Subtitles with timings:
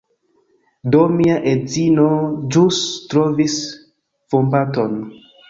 [0.95, 2.07] Do, mia edzino
[2.57, 2.81] ĵus
[3.13, 3.59] trovis
[4.35, 4.99] vombaton.